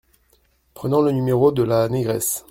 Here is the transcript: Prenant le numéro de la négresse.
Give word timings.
Prenant 0.73 1.01
le 1.03 1.11
numéro 1.11 1.51
de 1.51 1.61
la 1.61 1.87
négresse. 1.87 2.39